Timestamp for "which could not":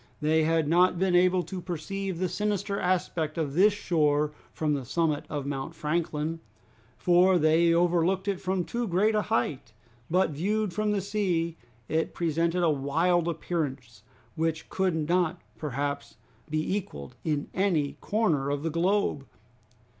14.33-15.39